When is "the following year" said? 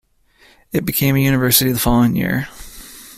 1.71-2.47